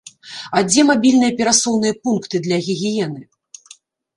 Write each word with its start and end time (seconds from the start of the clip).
А 0.59 0.61
дзе 0.69 0.85
мабільныя 0.89 1.35
перасоўныя 1.41 1.93
пункты 2.07 2.35
для 2.47 2.57
гігіены? 2.69 3.21